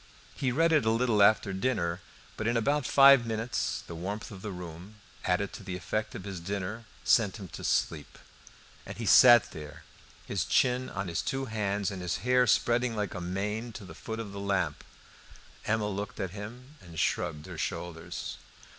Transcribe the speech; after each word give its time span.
He 0.33 0.51
read 0.51 0.71
it 0.71 0.83
a 0.83 0.89
little 0.89 1.21
after 1.21 1.53
dinner, 1.53 2.01
but 2.35 2.47
in 2.47 2.57
about 2.57 2.87
five 2.87 3.23
minutes 3.23 3.83
the 3.85 3.93
warmth 3.93 4.31
of 4.31 4.41
the 4.41 4.49
room 4.51 4.95
added 5.25 5.53
to 5.53 5.63
the 5.63 5.75
effect 5.75 6.15
of 6.15 6.23
his 6.23 6.39
dinner 6.39 6.85
sent 7.03 7.37
him 7.37 7.47
to 7.49 7.63
sleep; 7.63 8.17
and 8.83 8.97
he 8.97 9.05
sat 9.05 9.51
there, 9.51 9.83
his 10.25 10.43
chin 10.43 10.89
on 10.89 11.07
his 11.07 11.21
two 11.21 11.45
hands 11.45 11.91
and 11.91 12.01
his 12.01 12.17
hair 12.25 12.47
spreading 12.47 12.95
like 12.95 13.13
a 13.13 13.21
mane 13.21 13.71
to 13.73 13.85
the 13.85 13.93
foot 13.93 14.19
of 14.19 14.31
the 14.31 14.39
lamp. 14.39 14.83
Emma 15.67 15.87
looked 15.87 16.19
at 16.19 16.31
him 16.31 16.77
and 16.81 16.97
shrugged 16.97 17.45
her 17.45 17.55
shoulders. 17.59 18.37